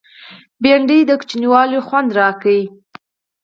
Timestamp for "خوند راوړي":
1.87-2.61